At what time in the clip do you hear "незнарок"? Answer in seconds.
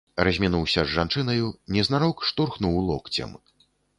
1.77-2.25